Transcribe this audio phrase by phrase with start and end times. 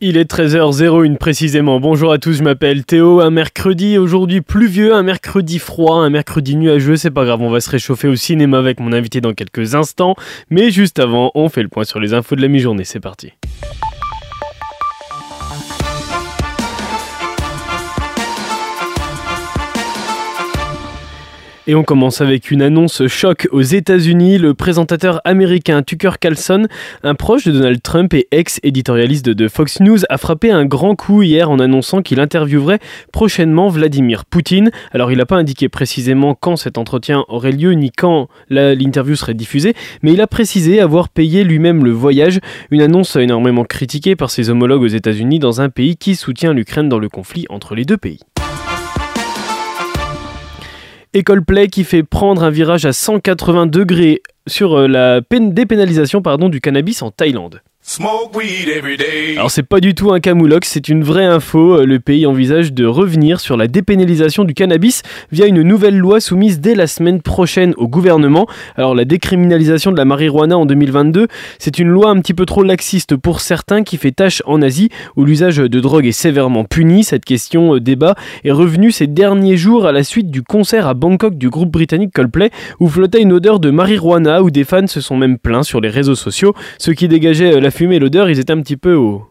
[0.00, 1.80] Il est 13h01 précisément.
[1.80, 3.20] Bonjour à tous, je m'appelle Théo.
[3.20, 6.94] Un mercredi aujourd'hui pluvieux, un mercredi froid, un mercredi nuageux.
[6.94, 10.14] C'est pas grave, on va se réchauffer au cinéma avec mon invité dans quelques instants.
[10.50, 12.84] Mais juste avant, on fait le point sur les infos de la mi-journée.
[12.84, 13.32] C'est parti.
[21.70, 24.38] Et on commence avec une annonce choc aux États-Unis.
[24.38, 26.66] Le présentateur américain Tucker Carlson,
[27.02, 31.20] un proche de Donald Trump et ex-éditorialiste de Fox News, a frappé un grand coup
[31.20, 32.78] hier en annonçant qu'il interviewerait
[33.12, 34.70] prochainement Vladimir Poutine.
[34.92, 39.34] Alors il n'a pas indiqué précisément quand cet entretien aurait lieu ni quand l'interview serait
[39.34, 42.40] diffusée, mais il a précisé avoir payé lui-même le voyage,
[42.70, 46.88] une annonce énormément critiquée par ses homologues aux États-Unis dans un pays qui soutient l'Ukraine
[46.88, 48.20] dans le conflit entre les deux pays.
[51.14, 56.48] École Play qui fait prendre un virage à 180 degrés sur euh, la dépénalisation pardon,
[56.48, 57.62] du cannabis en Thaïlande.
[59.38, 61.86] Alors c'est pas du tout un camoulox, c'est une vraie info.
[61.86, 65.00] Le pays envisage de revenir sur la dépénalisation du cannabis
[65.32, 68.46] via une nouvelle loi soumise dès la semaine prochaine au gouvernement.
[68.76, 72.62] Alors la décriminalisation de la marijuana en 2022, c'est une loi un petit peu trop
[72.62, 77.04] laxiste pour certains qui fait tâche en Asie où l'usage de drogue est sévèrement puni.
[77.04, 80.92] Cette question euh, débat est revenue ces derniers jours à la suite du concert à
[80.92, 85.00] Bangkok du groupe britannique Coldplay où flottait une odeur de marijuana où des fans se
[85.00, 88.28] sont même plaints sur les réseaux sociaux, ce qui dégageait euh, la fumée et l'odeur,
[88.28, 89.24] ils étaient un petit peu haut.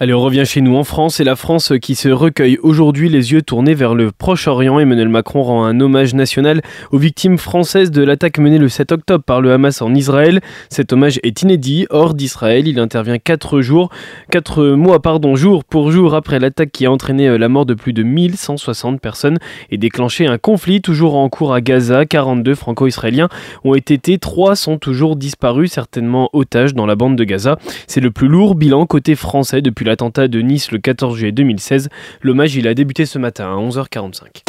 [0.00, 1.16] Allez, on revient chez nous en France.
[1.16, 4.78] C'est la France qui se recueille aujourd'hui, les yeux tournés vers le Proche-Orient.
[4.78, 9.24] Emmanuel Macron rend un hommage national aux victimes françaises de l'attaque menée le 7 octobre
[9.24, 10.40] par le Hamas en Israël.
[10.68, 11.88] Cet hommage est inédit.
[11.90, 13.90] Hors d'Israël, il intervient 4 jours,
[14.30, 17.92] 4 mois, pardon, jour pour jour après l'attaque qui a entraîné la mort de plus
[17.92, 19.38] de 1160 personnes
[19.72, 22.06] et déclenché un conflit toujours en cours à Gaza.
[22.06, 23.28] 42 franco-israéliens
[23.64, 27.58] ont été tués, 3 sont toujours disparus, certainement otages dans la bande de Gaza.
[27.88, 31.88] C'est le plus lourd bilan côté français depuis l'attentat de Nice le 14 juillet 2016.
[32.22, 34.44] L'hommage, il a débuté ce matin à 11h45.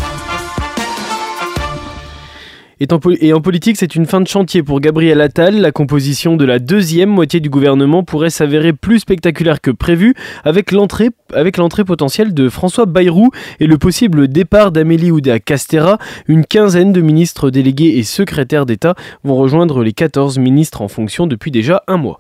[2.82, 5.60] Et en, politique, c'est une fin de chantier pour Gabriel Attal.
[5.60, 10.72] La composition de la deuxième moitié du gouvernement pourrait s'avérer plus spectaculaire que prévu avec
[10.72, 15.98] l'entrée avec l'entrée potentielle de François Bayrou et le possible départ d'Amélie Oudéa Castera.
[16.28, 18.96] Une quinzaine de ministres délégués et secrétaires d'État
[19.26, 22.20] vont rejoindre les 14 ministres en fonction depuis déjà un mois.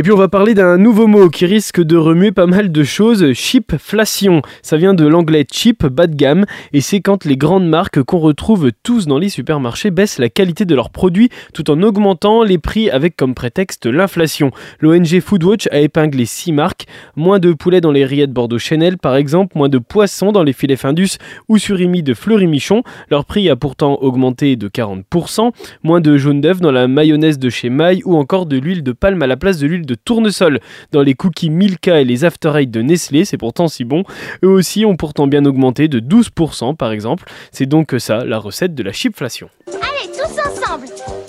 [0.00, 2.84] Et puis on va parler d'un nouveau mot qui risque de remuer pas mal de
[2.84, 4.40] choses, chipflation.
[4.62, 8.18] Ça vient de l'anglais cheap, bas de gamme, et c'est quand les grandes marques qu'on
[8.18, 12.56] retrouve tous dans les supermarchés baissent la qualité de leurs produits tout en augmentant les
[12.56, 14.52] prix avec comme prétexte l'inflation.
[14.80, 19.16] L'ONG Foodwatch a épinglé 6 marques, moins de poulet dans les rillettes Bordeaux Chanel par
[19.16, 21.18] exemple, moins de poissons dans les filets Findus
[21.50, 22.84] ou surimi de Fleury Michon.
[23.10, 25.52] Leur prix a pourtant augmenté de 40%,
[25.82, 28.92] moins de jaune d'œuf dans la mayonnaise de chez Maille ou encore de l'huile de
[28.92, 30.60] palme à la place de l'huile de tournesol
[30.92, 34.04] dans les cookies Milka et les After Eight de Nestlé, c'est pourtant si bon.
[34.42, 37.24] Eux aussi ont pourtant bien augmenté de 12% par exemple.
[37.52, 39.48] C'est donc ça la recette de la chipflation.
[39.68, 40.86] Allez tous ensemble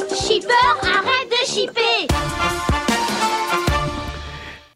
[0.09, 2.30] Shipper, arrête de shipper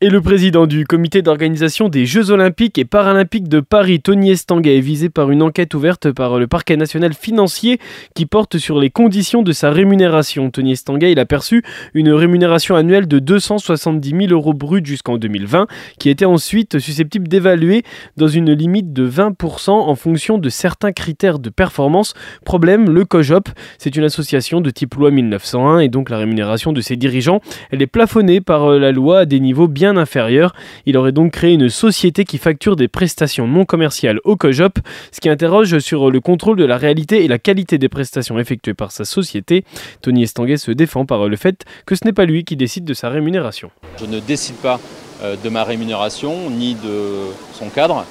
[0.02, 4.78] et le président du comité d'organisation des Jeux Olympiques et Paralympiques de Paris, Tony Estanguet,
[4.78, 7.80] est visé par une enquête ouverte par le parquet national financier
[8.14, 10.52] qui porte sur les conditions de sa rémunération.
[10.52, 11.64] Tony Estanguet, il a perçu
[11.94, 15.68] une rémunération annuelle de 270 000 euros bruts jusqu'en 2020,
[15.98, 17.84] qui était ensuite susceptible d'évaluer
[18.18, 22.16] dans une limite de 20% en fonction de certains critères de performance.
[22.44, 23.48] Problème, le COJOP,
[23.78, 27.40] c'est une association de type loi 1901 et donc la rémunération de ses dirigeants,
[27.72, 30.54] elle est plafonnée par la loi à des niveaux bien inférieur.
[30.86, 34.80] Il aurait donc créé une société qui facture des prestations non commerciales au COJOP,
[35.12, 38.74] ce qui interroge sur le contrôle de la réalité et la qualité des prestations effectuées
[38.74, 39.64] par sa société.
[40.02, 42.94] Tony Estanguet se défend par le fait que ce n'est pas lui qui décide de
[42.94, 43.72] sa rémunération.
[44.00, 44.80] Je ne décide pas
[45.24, 48.06] euh, de ma rémunération ni de son cadre.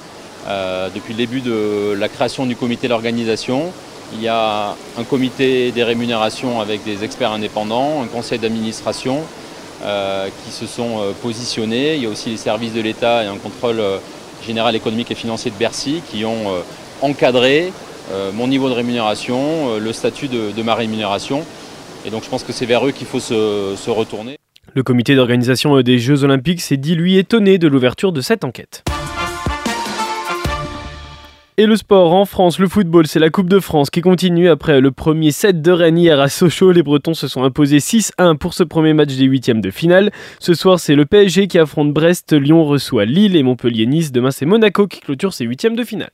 [0.47, 3.71] Euh, depuis le début de la création du comité d'organisation,
[4.13, 9.23] il y a un comité des rémunérations avec des experts indépendants, un conseil d'administration,
[10.43, 11.95] qui se sont euh, positionnés.
[11.95, 13.97] Il y a aussi les services de l'État et un contrôle euh,
[14.45, 16.53] général économique et financier de Bercy qui ont
[17.01, 17.71] encadré
[18.33, 21.43] mon niveau de rémunération, le statut de, ma rémunération.
[22.05, 24.37] Et donc je pense que c'est vers eux qu'il faut se retourner.
[24.75, 28.83] Le comité d'organisation des Jeux Olympiques s'est dit lui étonné de l'ouverture de cette enquête.
[31.57, 34.81] Et le sport en France, le football, c'est la Coupe de France qui continue après
[34.81, 36.73] le premier set de Rennes hier à Sochaux.
[36.73, 40.11] Les Bretons se sont imposés 6-1 pour ce premier match des huitièmes de finale.
[40.39, 44.11] Ce soir, c'est le PSG qui affronte Brest, Lyon reçoit Lille et Montpellier-Nice.
[44.11, 46.11] Demain, c'est Monaco qui clôture ses huitièmes de finale.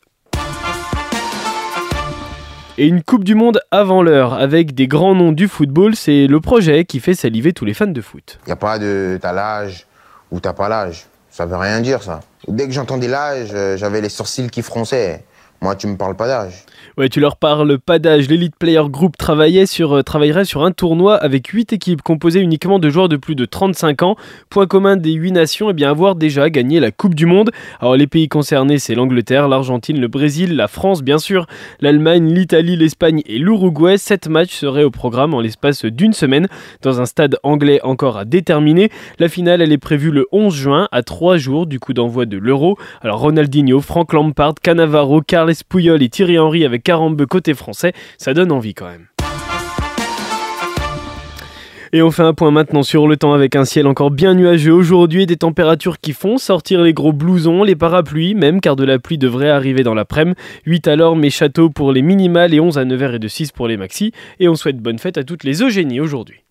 [2.78, 6.40] Et une Coupe du Monde avant l'heure avec des grands noms du football, c'est le
[6.40, 8.38] projet qui fait saliver tous les fans de foot.
[8.46, 9.88] Il n'y a pas de t'as l'âge
[10.30, 11.08] ou t'as pas l'âge.
[11.32, 12.20] Ça veut rien dire ça.
[12.48, 15.24] Dès que j'entendais l'âge, euh, j'avais les sourcils qui fronçaient.
[15.64, 16.66] Moi, tu me parles pas d'âge.
[16.98, 18.28] Ouais, tu leur parles pas d'âge.
[18.28, 22.80] L'Elite Player Group travaillait sur, euh, travaillerait sur un tournoi avec 8 équipes composées uniquement
[22.80, 24.16] de joueurs de plus de 35 ans.
[24.50, 27.52] Point commun des 8 nations, eh bien avoir déjà gagné la Coupe du Monde.
[27.80, 31.46] Alors les pays concernés, c'est l'Angleterre, l'Argentine, le Brésil, la France bien sûr,
[31.80, 34.00] l'Allemagne, l'Italie, l'Espagne et l'Uruguay.
[34.00, 36.48] Sept matchs seraient au programme en l'espace d'une semaine
[36.82, 38.90] dans un stade anglais encore à déterminer.
[39.20, 42.40] La finale, elle est prévue le 11 juin, à 3 jours du coup d'envoi de
[42.40, 42.80] l'Euro.
[43.02, 45.22] Alors Ronaldinho, Frank Lampard, Cannavaro,
[45.54, 49.08] Carles et Thierry Henry avec 42 côté français, ça donne envie quand même.
[51.94, 54.72] Et on fait un point maintenant sur le temps avec un ciel encore bien nuageux
[54.72, 58.86] aujourd'hui et des températures qui font sortir les gros blousons, les parapluies même car de
[58.86, 60.38] la pluie devrait arriver dans l'après-midi.
[60.66, 63.68] 8 alors mes châteaux pour les minimales et 11 à 9h et de 6 pour
[63.68, 64.14] les maxi.
[64.40, 66.44] Et on souhaite bonne fête à toutes les Eugénies aujourd'hui.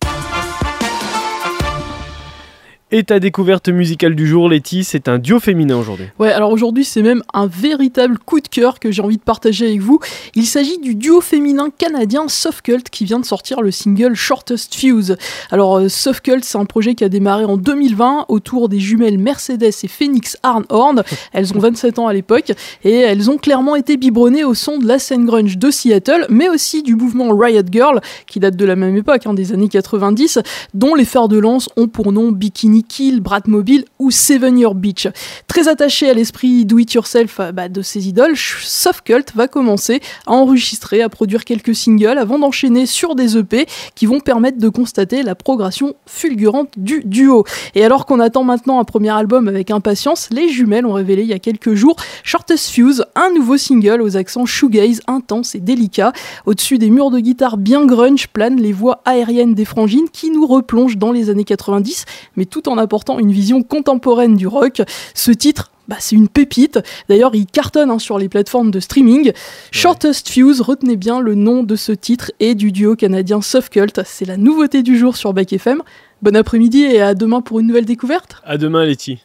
[2.93, 6.07] Et ta découverte musicale du jour, Letty, c'est un duo féminin aujourd'hui.
[6.19, 9.65] Ouais, alors aujourd'hui, c'est même un véritable coup de cœur que j'ai envie de partager
[9.65, 10.01] avec vous.
[10.35, 14.75] Il s'agit du duo féminin canadien Soft Cult qui vient de sortir le single Shortest
[14.75, 15.15] Fuse.
[15.51, 19.17] Alors, euh, Soft Cult, c'est un projet qui a démarré en 2020 autour des jumelles
[19.17, 21.03] Mercedes et Phoenix Arnhorn.
[21.31, 22.51] Elles ont 27 ans à l'époque
[22.83, 26.49] et elles ont clairement été biberonnées au son de la scène grunge de Seattle, mais
[26.49, 30.39] aussi du mouvement Riot Girl qui date de la même époque, hein, des années 90,
[30.73, 35.07] dont les fers de lance ont pour nom Bikini Kill, Bratmobile ou Seven Year Beach.
[35.47, 39.47] Très attaché à l'esprit do it yourself euh, bah, de ses idoles, Soft Cult va
[39.47, 44.57] commencer à enregistrer, à produire quelques singles avant d'enchaîner sur des EP qui vont permettre
[44.57, 47.45] de constater la progression fulgurante du duo.
[47.75, 51.29] Et alors qu'on attend maintenant un premier album avec impatience, les jumelles ont révélé il
[51.29, 56.13] y a quelques jours Shortest Fuse, un nouveau single aux accents shoegaze intenses et délicats.
[56.45, 60.47] Au-dessus des murs de guitare bien grunge planent les voix aériennes des frangines qui nous
[60.47, 62.05] replongent dans les années 90,
[62.35, 64.81] mais tout en en apportant une vision contemporaine du rock.
[65.13, 66.79] Ce titre, bah, c'est une pépite.
[67.09, 69.33] D'ailleurs, il cartonne hein, sur les plateformes de streaming.
[69.71, 74.01] Shortest Fuse, retenez bien le nom de ce titre et du duo canadien Soft Cult.
[74.05, 75.81] C'est la nouveauté du jour sur Back FM.
[76.21, 78.41] Bon après-midi et à demain pour une nouvelle découverte.
[78.45, 79.19] À demain, Letty.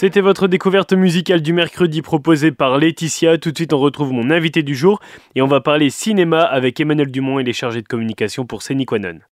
[0.00, 3.36] C'était votre découverte musicale du mercredi proposée par Laetitia.
[3.36, 5.00] Tout de suite, on retrouve mon invité du jour
[5.34, 9.18] et on va parler cinéma avec Emmanuel Dumont et les chargés de communication pour Séniquanon.